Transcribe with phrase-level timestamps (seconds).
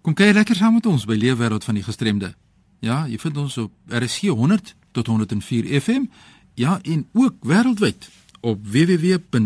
[0.00, 2.32] Kom kyk lekker saam met ons by Leefwêreld van die Gestremde.
[2.80, 6.02] Ja, jy vind ons op RSG 100 tot 104 FM.
[6.56, 8.08] Ja, en ook wêreldwyd
[8.40, 9.44] op www.rsg.co.za.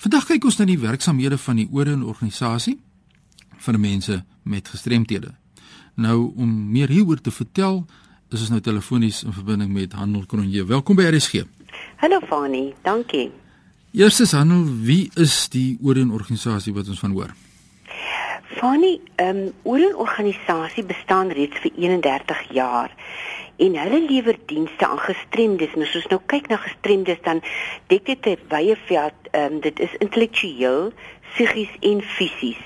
[0.00, 2.78] Vandag kyk ons na die werksamehede van die Oren organisasie
[3.58, 5.34] vir mense met gestremthede.
[5.98, 7.86] Nou om meer hieroor te vertel,
[8.30, 10.64] is ons nou telefonies in verbinding met Handel Kronje.
[10.64, 11.42] Welkom by RSG.
[11.98, 13.39] Hallo Fani, dankie.
[13.92, 17.32] Eerstens Handel, wie is die Oren organisasie wat ons van hoor?
[18.54, 22.94] Fani, ehm um, Oren organisasie bestaan reeds vir 31 jaar
[23.58, 25.74] en hulle lewer dienste aan gestremdes.
[25.74, 27.42] Nou soos nou kyk na gestremdes dan
[27.90, 29.18] dek dit 'n wye veld.
[29.32, 30.92] Ehm um, dit is intellektueel,
[31.32, 32.62] psigies en fisies.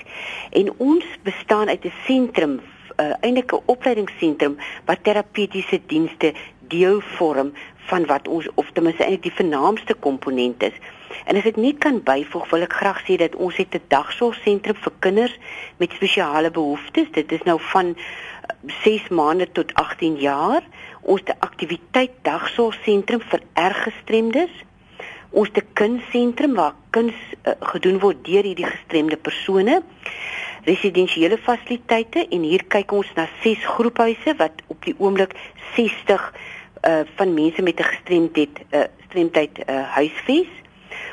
[0.51, 2.61] En ons bestaan uit 'n sentrum
[2.99, 6.33] uh, eintlik 'n opleidingsentrum wat terapeutiese dienste
[6.67, 7.53] deel vorm
[7.85, 10.77] van wat ons of ten minste eintlik die vernaamste komponent is.
[11.25, 14.75] En as ek net kan byvoeg, wil ek graag sê dat ons het 'n dagsorgsentrum
[14.75, 15.35] vir kinders
[15.77, 17.11] met spesiale behoeftes.
[17.11, 17.95] Dit is nou van
[18.83, 20.63] 6 uh, maande tot 18 jaar.
[21.01, 24.53] Ons het 'n aktiwiteit dagsorgsentrum vir erg gestremdes.
[25.29, 29.83] Ons het 'n kunstsentrum waar kuns uh, gedoen word deur hierdie gestremde persone
[30.65, 35.35] residensiële fasiliteite en hier kyk ons na 6 groephuise wat op die oomblik
[35.75, 36.31] 60
[36.83, 40.47] uh van mense met 'n gestremdheid uh gestremdheid uh huisves.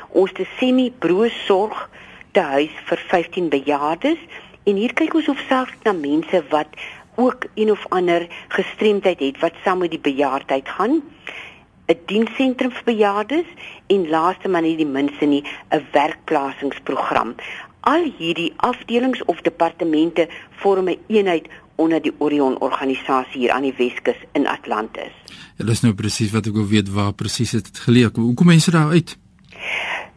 [0.09, 1.89] Ons het 'n semi-broe sorg
[2.31, 4.19] te huis vir 15 bejaardes
[4.63, 6.67] en hier kyk ons hoofsaaklik na mense wat
[7.15, 11.01] ook een of ander gestremdheid het wat saam met die bejaardheid gaan.
[11.87, 13.49] 'n diensentrum vir bejaardes
[13.87, 17.35] en laaste maar nie die minste nie 'n werkplasingsprogram
[17.89, 20.27] al hierdie afdelings of departemente
[20.61, 25.11] vorm 'n eenheid onder die Orion organisasie hier aan die Weskus in Atlantis.
[25.57, 28.11] Ja, dis nou presies wat ek wil weet waar presies dit het geleë.
[28.13, 29.17] Hoe kom mense daar uit?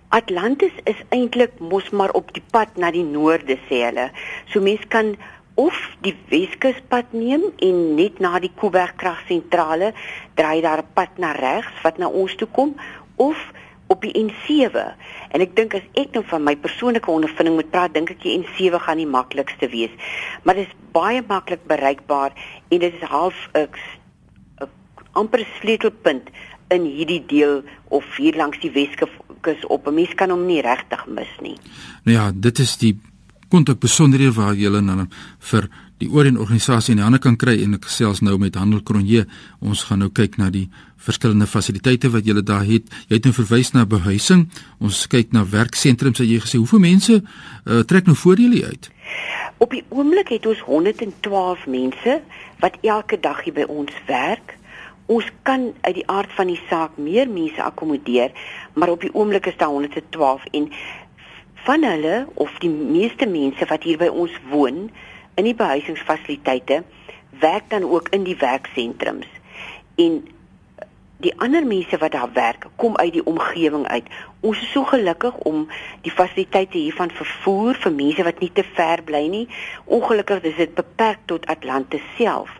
[0.08, 4.10] Atlantis is eintlik mos maar op die pad na die noorde sê hulle.
[4.52, 5.16] So mense kan
[5.56, 9.92] of die Weskuspad neem en net na die Kuiberg kragsentrale
[10.36, 12.76] draai daar 'n pad na regs wat na ons toe kom
[13.16, 13.36] of
[13.86, 14.82] op die N7
[15.30, 18.34] en ek dink as ek nou van my persoonlike ondervinding moet praat dink ek die
[18.38, 19.94] N7 gaan die maklikste wees.
[20.42, 22.34] Maar dit is baie maklik bereikbaar
[22.68, 23.68] en dit is half 'n
[25.12, 26.28] amper sleutelpunt
[26.68, 27.62] in hierdie deel
[27.94, 29.86] of hier langs die Weskus op.
[29.86, 31.56] 'n mens kan hom nie regtig mis nie.
[32.04, 32.98] Nou ja dit is die
[33.52, 35.08] kontak besonderhede waar jy hulle dan
[35.50, 35.68] vir
[36.02, 39.24] die Orient organisasie in die hande kan kry en ek gesels nou met Handel Kronje.
[39.64, 40.66] Ons gaan nou kyk na die
[41.00, 42.90] verskillende fasiliteite wat julle daar het.
[43.08, 44.46] Jy het nou verwys na behuising.
[44.82, 46.60] Ons kyk na werksentrums jy gesê.
[46.60, 48.90] Hoeveel mense uh, trek nou voordele uit?
[49.62, 52.20] Op die oomblik het ons 112 mense
[52.60, 54.56] wat elke dag hier by ons werk.
[55.06, 58.32] Ons kan uit die aard van die saak meer mense akkommodeer,
[58.74, 60.66] maar op die oomblik is daar 112 en
[61.66, 64.86] van hulle of die meeste mense wat hier by ons woon,
[65.36, 66.82] in die behuisingsfasiliteite
[67.42, 69.26] werk dan ook in die werksentrums.
[70.00, 70.22] En
[71.24, 74.08] die ander mense wat daar werk, kom uit die omgewing uit.
[74.40, 75.64] Ons is so gelukkig om
[76.04, 79.44] die fasiliteite hiervan vervoer vir mense wat nie te ver bly nie.
[79.84, 82.52] Ongelukkig is dit beperk tot Atlantis self,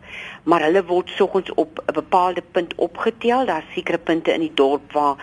[0.45, 3.47] maar hulle word soggens op 'n bepaalde punt opgetel.
[3.47, 5.16] Daar's sekere punte in die dorp waar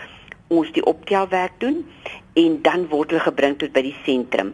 [0.47, 1.85] ons die optelwerk doen
[2.33, 4.53] en dan word hulle gebring tot by die sentrum.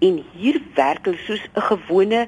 [0.00, 2.26] En hier werk hulle soos 'n gewone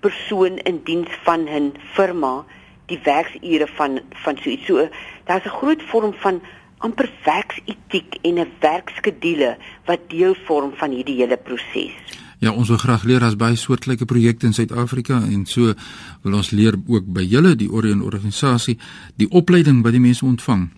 [0.00, 2.44] persoon in diens van 'n firma
[2.86, 4.66] die werksure van van so iets.
[4.66, 4.88] So
[5.24, 6.40] daar's 'n groot vorm van
[6.78, 11.92] amper werksetiek en 'n werkskedule wat deel vorm van hierdie hele proses.
[12.38, 15.74] Ja, ons wil graag leer as baie soortgelyke projekte in Suid-Afrika en so
[16.22, 18.78] wil ons leer ook by julle die Orion organisasie
[19.16, 20.70] die opleiding wat die mense ontvang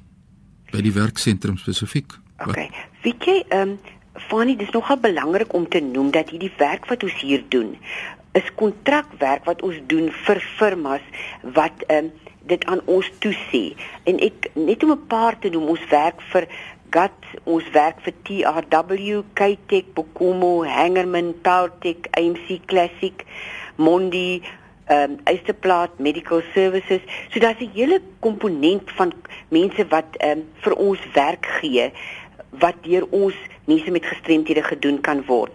[0.72, 2.18] by die werksentrum spesifiek.
[2.38, 2.70] Okay.
[3.02, 3.78] Weet jy, ehm um,
[4.28, 7.72] Fanny, dis nogal belangrik om te noem dat hierdie werk wat ons hier doen,
[8.38, 11.08] is kontrakwerk wat ons doen vir firmas
[11.56, 12.12] wat ehm um,
[12.46, 13.64] dit aan ons toesê.
[14.06, 16.46] En ek net om 'n paar te noem, ons werk vir
[16.90, 23.26] GAT, ons werk vir TRW, Kitech, Bokumo, Hangerman, Powertech, AMC Classic,
[23.76, 24.42] Mondi,
[24.86, 27.02] ehm um, Eisterplaat Medical Services.
[27.30, 29.12] So daar's 'n hele komponent van
[29.48, 31.90] mense wat ehm um, vir ons werk gee
[32.60, 35.52] wat deur ons mense met gestremthede gedoen kan word.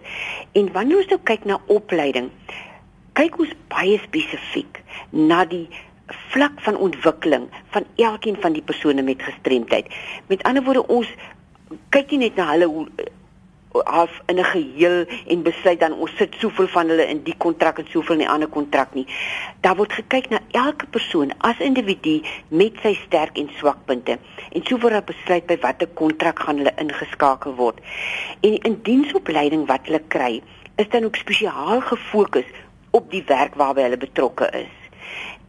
[0.52, 2.30] En wanneer ons nou kyk na opleiding,
[3.18, 5.66] kyk ons baie spesifiek na die
[6.32, 9.90] vlak van ontwikkeling van elkeen van die persone met gestremdheid.
[10.26, 11.10] Met ander woorde ons
[11.92, 12.86] kyk nie net na hulle hoe
[13.72, 17.78] half in 'n geheel en besluit dan ons sit soveel van hulle in die kontrak
[17.78, 19.06] en soveel in die ander kontrak nie.
[19.60, 24.18] Daar word gekyk na elke persoon as individu met sy sterk en swak punte
[24.52, 27.80] en so word besluit by watter kontrak gaan hulle ingeskakel word.
[28.40, 30.42] En in diensopleiding wat hulle kry,
[30.76, 32.46] is dan ook spesiaal gefokus
[32.90, 34.74] op die werk waarby hulle betrokke is.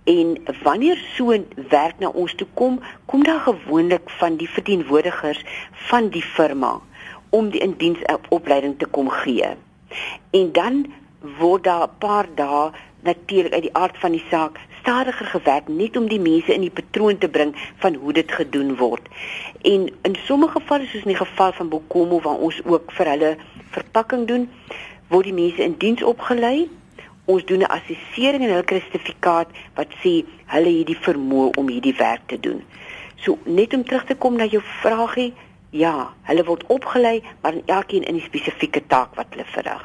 [0.04, 5.44] En wanneer so 'n werk na ons toe kom, kom daar gewoonlik van die verteenwoordigers
[5.72, 6.82] van die firma
[7.30, 9.56] om die indiensopleiding te kom gee.
[10.32, 10.86] En dan
[11.40, 15.98] word daar 'n paar dae natuurlik uit die aard van die saak stadiger gewerk net
[15.98, 19.08] om die mense in die patroon te bring van hoe dit gedoen word.
[19.62, 23.38] En in sommige gevalle soos in die geval van Bokomo waar ons ook vir hulle
[23.70, 24.50] verpakking doen,
[25.08, 26.70] word die mense in diens opgelei.
[27.26, 31.96] Ons doen 'n assessering en hul sertifikaat wat sê hulle het die vermoë om hierdie
[31.98, 32.64] werk te doen.
[33.16, 35.34] So net om terug te kom na jou vragie,
[35.70, 39.84] Ja, hulle word opgelei, maar elkeen in die spesifieke taak wat hulle verrig.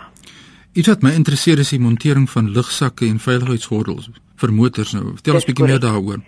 [0.73, 4.09] Iets wat my interesseer is die montering van lugsakke en veiligheidsgordels
[4.43, 5.13] vir motors nou.
[5.15, 6.23] Vertel ons bietjie meer daaroor.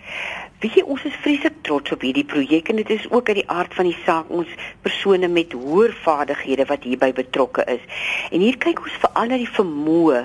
[0.61, 3.49] Weet jy, ons is vreeslik trots op hierdie projek en dit is ook uit die
[3.51, 4.53] aard van die saak ons
[4.85, 7.83] persone met hoër vaardighede wat hierby betrokke is.
[8.31, 10.23] En hier kyk ons veral na die vermoë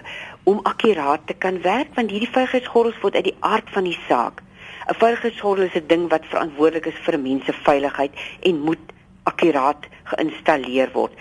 [0.48, 4.40] om akkuraat te kan werk want hierdie veiligheidsgordels word uit die aard van die saak.
[4.88, 8.92] 'n Veiligheidsgordel is 'n ding wat verantwoordelik is vir mense veiligheid en moet
[9.28, 11.14] akkuraat geïnstalleer word.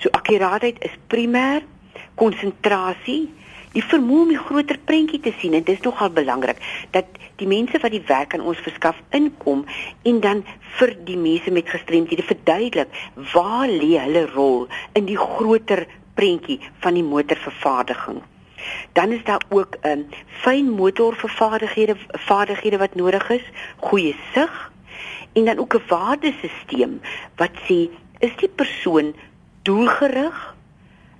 [0.00, 1.62] So akkuraatheid is primêr
[2.18, 3.30] konsentrasie,
[3.72, 6.58] die vermoë om die groter prentjie te sien en dit is nogal belangrik
[6.92, 7.08] dat
[7.40, 9.64] die mense wat die werk aan ons verskaf inkom
[10.08, 10.42] en dan
[10.78, 12.92] vir die mense met gestremthede verduidelik
[13.32, 14.66] waar lê hulle rol
[14.98, 15.86] in die groter
[16.18, 18.20] prentjie van die motorvervaardiging.
[18.92, 20.04] Dan is daar ook 'n um,
[20.42, 21.96] fyn motorvervaardighede
[22.28, 23.46] vaardighede wat nodig is,
[23.76, 24.72] goeie sig,
[25.32, 27.00] en dan ook 'n waardesisteem
[27.36, 27.88] wat sê
[28.18, 29.14] is die persoon
[29.62, 30.54] doelgerig?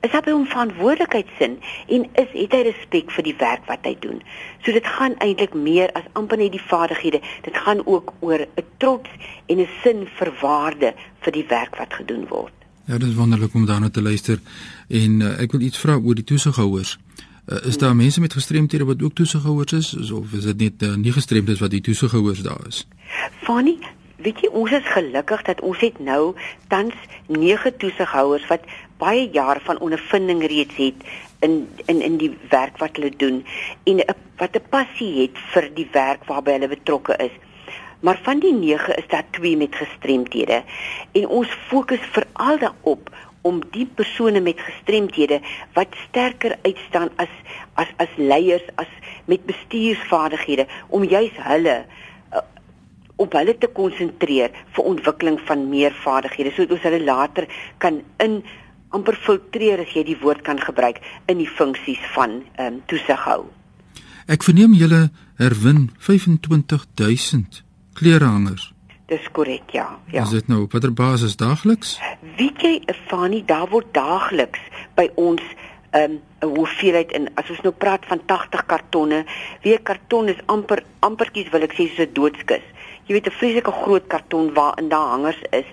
[0.02, 1.61] Is hy by hom verantwoordelikheidsin?
[1.94, 4.23] En is het hy respek vir die werk wat hy doen?
[4.62, 7.20] So dit gaan eintlik meer as amper net die vaardighede.
[7.43, 9.11] Dit gaan ook oor 'n trots
[9.46, 12.52] en 'n sin vir waarde vir die werk wat gedoen word.
[12.87, 14.40] Ja dit is wonderlik om daarna te luister.
[14.88, 16.99] En uh, ek wil iets vra oor die toesighouers
[17.46, 20.94] Uh, is daar mense met gestremthede wat ook toesighouers is of is dit net uh,
[20.94, 22.84] nie gestremdes wat die toesighouers daar is?
[23.42, 23.78] Fanny,
[24.22, 26.36] weet jy ons is gelukkig dat ons het nou
[26.70, 26.94] tans
[27.26, 28.68] 9 toesighouers wat
[29.02, 31.02] baie jaar van ondervinding reeds het
[31.42, 33.42] in in in die werk wat hulle doen
[33.90, 37.34] en a, wat 'n passie het vir die werk waarby hulle betrokke is.
[38.00, 40.62] Maar van die 9 is daar 2 met gestremthede
[41.12, 43.10] en ons fokus veral daarop
[43.42, 45.40] om die persone met gestremthede
[45.74, 47.32] wat sterker uitstaan as
[47.74, 48.90] as as leiers as
[49.26, 51.82] met bestuursvaardighede om juis hulle
[53.22, 57.48] op hulle te konsentreer vir ontwikkeling van meer vaardighede sodat ons hulle later
[57.82, 58.40] kan in
[58.96, 61.00] amper filtreer as jy die woord kan gebruik
[61.32, 63.48] in die funksies van ehm um, toesighou.
[64.30, 65.08] Ek verneem julle
[65.40, 67.62] herwin 25000
[67.98, 68.70] klerehangers.
[69.06, 69.99] Dis korrek, ja.
[70.06, 70.22] Ja.
[70.22, 72.00] Is dit nou op watter basis daagliks?
[72.37, 74.60] Weet jy, Fani, daar word daagliks
[74.94, 75.43] by ons
[75.90, 79.25] ehm, 'n um, hoeveelheid in as ons nou praat van 80 kartonne,
[79.62, 82.64] wie 'n karton is amper ampertjies wil ek sê soos 'n doodskus
[83.06, 85.69] jy weet 'n vreeslike groot karton waarin daar hangers is,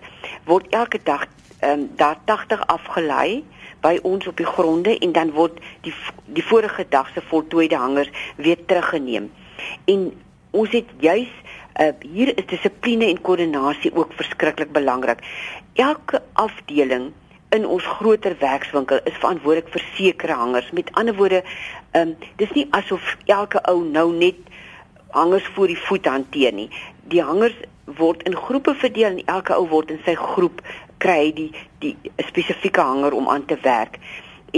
[0.45, 1.25] word elke dag
[1.59, 3.43] ehm um, daar 80 afgelei
[3.81, 5.93] by ons op die gronde en dan word die
[6.25, 9.31] die vorige dag se voltooide hangers weer teruggeneem.
[9.85, 10.13] En
[10.51, 11.31] ons het juis
[11.79, 15.23] uh, hier is dissipline en koördinasie ook verskriklik belangrik.
[15.73, 17.11] Elke afdeling
[17.55, 20.71] in ons groter werkswinkel is verantwoordelik vir sekere hangers.
[20.71, 21.43] Met ander woorde,
[21.91, 24.37] ehm um, dis nie asof elke ou nou net
[25.11, 26.69] hangers voor die voet hanteer nie
[27.09, 27.57] die hangers
[27.97, 30.61] word in groepe verdeel en elke ou word in sy groep
[31.01, 31.49] kry die
[31.81, 31.95] die
[32.27, 33.97] spesifieke hanger om aan te werk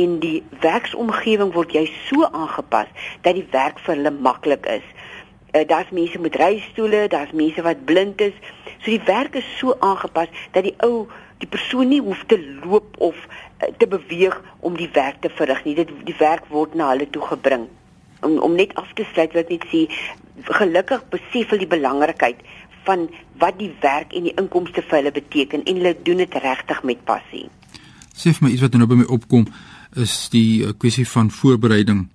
[0.02, 2.92] en die werksomgewing word jy so aangepas
[3.24, 4.86] dat die werk vir hulle maklik is.
[5.52, 8.38] Uh, daar's mense met reistoole, daar's mense wat blind is.
[8.80, 11.08] So die werk is so aangepas dat die ou
[11.42, 15.64] die persoon nie hoef te loop of uh, te beweeg om die werk te verrig
[15.66, 15.76] nie.
[15.76, 17.68] Dit die werk word na hulle toe gebring
[18.22, 19.86] om om net af te sluit wat net sê
[20.62, 22.42] gelukkig besef hulle die belangrikheid
[22.86, 23.08] van
[23.42, 27.04] wat die werk en die inkomste vir hulle beteken en hulle doen dit regtig met
[27.06, 27.48] passie.
[28.18, 29.48] Sê vir my iets wat nou by my opkom
[30.00, 32.08] is die uh, kwessie van voorbereiding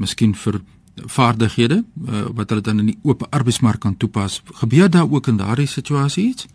[0.00, 0.60] miskien vir
[1.04, 4.42] vaardighede uh, wat hulle dan in die oop arbeidsmark kan toepas.
[4.62, 6.46] Gebeur daar ook in daardie situasie iets?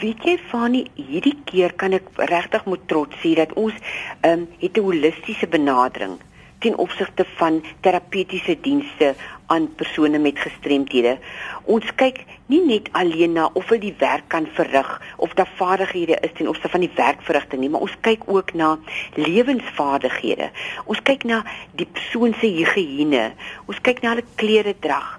[0.00, 3.74] Weet jy Fani, hierdie keer kan ek regtig met trots sê dat ons
[4.20, 6.18] ehm um, het 'n holistiese benadering
[6.60, 9.14] ten opsigte van terapeutiese dienste
[9.50, 11.16] aan persone met gestremthede.
[11.64, 16.18] Ons kyk nie net alleen na of hulle die werk kan verrig of daar vaardighede
[16.20, 18.76] is ten opsigte van die werkverrigting nie, maar ons kyk ook na
[19.16, 20.50] lewensvaardighede.
[20.84, 21.40] Ons kyk na
[21.74, 23.30] die persoon se higiëne.
[23.66, 25.16] Ons kyk na hulle klere drag.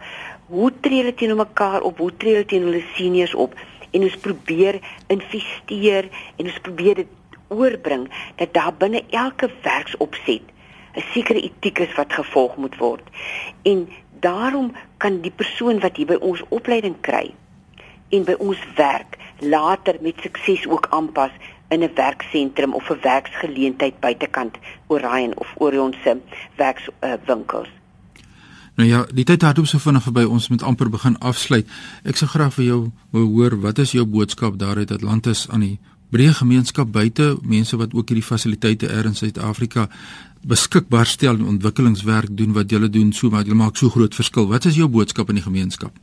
[0.52, 2.00] Hoe tree hulle teenoor mekaar op?
[2.00, 3.58] Hoe tree hulle teenoor hulle seniors op?
[3.92, 4.80] En ons probeer
[5.12, 6.08] investeer
[6.38, 7.20] en ons probeer dit
[7.52, 8.08] oorbring
[8.40, 10.48] dat daar binne elke werksopset
[10.96, 13.04] 'n sekere etiek is wat gevolg moet word.
[13.62, 13.88] En
[14.20, 17.34] daarom kan die persoon wat hier by ons opleiding kry
[18.10, 21.32] en by ons werk later met sukses ook aanpas
[21.70, 24.58] in 'n werksentrum of 'n werksgeleentheid buitekant
[24.88, 26.18] Orion of Orion se
[26.56, 27.68] werkswinkels.
[27.68, 27.80] Uh,
[28.76, 31.68] nou ja, die tyd het so vinnig verby ons moet amper begin afsluit.
[32.04, 35.80] Ek sou graag vir jou wil hoor wat is jou boodskap daaruit Atlantis aan die
[36.12, 39.86] breë gemeenskap buite mense wat ook hierdie fasiliteite er in Suid-Afrika
[40.44, 44.50] beskikbaar stel en ontwikkelingswerk doen wat julle doen so wat julle maak so groot verskil.
[44.52, 45.96] Wat is jou boodskap in die gemeenskap?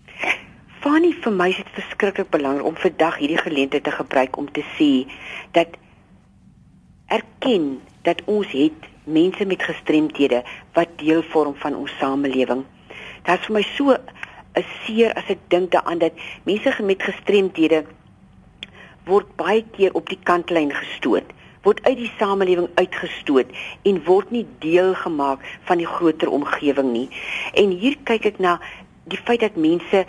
[0.80, 4.64] Fanny, vir my is dit verskriklik belangrik om vandag hierdie geleentheid te gebruik om te
[4.78, 4.90] sê
[5.58, 5.76] dat
[7.12, 7.68] erken
[8.08, 10.40] dat ons het mense met gestremthede
[10.78, 12.64] wat deel vorm van ons samelewing.
[13.26, 16.12] Dit is vir my so 'n seer as ek dink daaraan dat
[16.44, 17.84] mense met gestremthede
[19.08, 21.26] word baie keer op die kantlyn gestoot,
[21.66, 23.50] word uit die samelewing uitgestoot
[23.88, 27.08] en word nie deel gemaak van die groter omgewing nie.
[27.58, 28.58] En hier kyk ek na
[29.08, 30.08] die feit dat mense eh,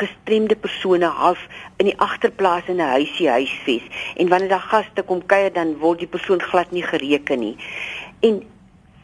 [0.00, 1.46] gestremde persone half
[1.78, 5.98] in die agterplaas in 'n huisie huisves en wanneer daar gaste kom kuier dan word
[5.98, 7.56] die persoon glad nie gereken nie.
[8.20, 8.42] En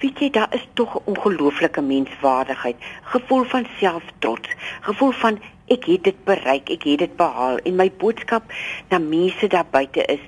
[0.02, 4.48] weet jy daar is tog 'n ongelooflike menswaardigheid, gevoel van selftrots,
[4.80, 5.38] gevoel van
[5.72, 8.52] ek het dit bereik, ek het dit behaal en my boodskap
[8.90, 10.22] na mense daar buite is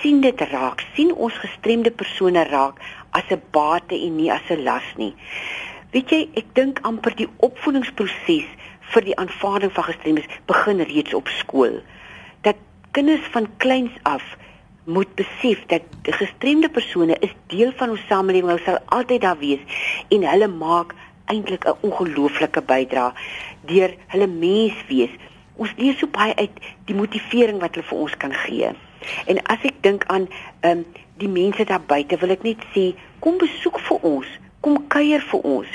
[0.00, 4.62] sien dit raak, sien ons gestremde persone raak as 'n bate en nie as 'n
[4.62, 5.14] las nie.
[5.92, 8.48] Weet jy, ek dink amper die opvoedingsproses
[8.92, 11.80] vir die aanvaarding van gestremdes begin reeds op skool.
[12.42, 12.56] Dat
[12.92, 14.36] kinders van kleins af
[14.84, 19.60] moet besef dat gestremde persone is deel van ons samelewing, hulle sal altyd daar wees
[20.08, 20.94] en hulle maak
[21.26, 23.12] eintlik 'n ongelooflike bydrae
[23.66, 25.10] deur hulle mens wees.
[25.56, 26.50] Ons leer so baie uit
[26.84, 28.70] die motivering wat hulle vir ons kan gee.
[29.26, 30.28] En as ek dink aan
[30.60, 30.84] ehm um,
[31.16, 32.92] die mense daar buite, wil ek net sê,
[33.24, 34.26] kom besoek vir ons,
[34.60, 35.68] kom kuier vir ons.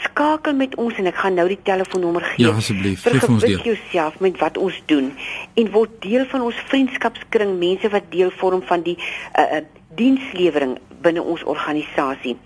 [0.00, 2.46] Skakel met ons en ek gaan nou die telefoonnommer gee.
[2.46, 3.60] Ja, asseblief, gee vir ons deel.
[3.66, 5.10] jouself met wat ons doen
[5.54, 9.64] en word deel van ons vriendskapskring, mense wat deel vorm van die uh, uh
[9.98, 12.36] dienslewering binne ons organisasie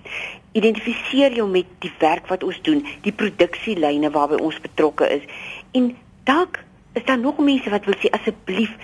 [0.52, 5.24] identifiseer jou met die werk wat ons doen, die produksielyne waarby ons betrokke is.
[5.72, 5.92] En
[6.28, 6.60] dalk
[6.92, 8.76] is daar nog mense wat wil sê asseblief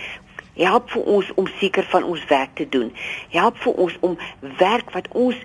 [0.59, 2.91] help vir ons om seker van ons werk te doen.
[3.29, 4.17] Help vir ons om
[4.59, 5.37] werk wat ons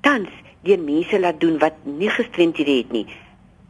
[0.00, 0.32] tans
[0.66, 3.06] deur mense laat doen wat nie gestremdhede het nie.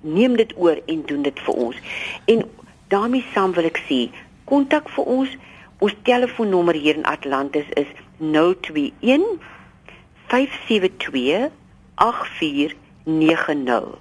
[0.01, 1.77] Neem dit oor en doen dit vir ons.
[2.25, 2.43] En
[2.89, 4.07] daarmee saam wil ek sê,
[4.49, 5.37] kontak vir ons.
[5.85, 9.27] Ons telefoonnommer hier in Atlantis is 021
[10.27, 11.51] 572
[11.99, 13.99] 8490.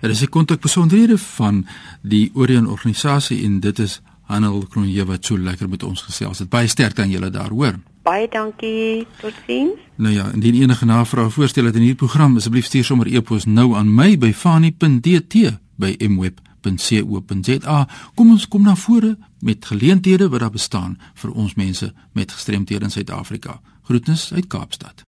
[0.00, 1.66] Dit is 'n kontakbesonderhede van
[2.02, 6.48] die Orion organisasie en dit is Hanel Kronje wat so lekker met ons gesels het.
[6.48, 7.74] Baie sterkte aan julle daar, hoor.
[8.02, 9.06] Baie dankie.
[9.20, 9.78] Totsiens.
[9.94, 13.76] Nou ja, indien enige navrae voorstel het in hierdie program, asseblief stuur sommer e-pos nou
[13.76, 15.34] aan my by fani.dt
[15.76, 17.88] by mweb.co.za.
[18.14, 22.84] Kom ons kom na vore met geleenthede wat daar bestaan vir ons mense met gestremthede
[22.84, 23.60] in Suid-Afrika.
[23.82, 25.04] Groetnis uit Kaapstad.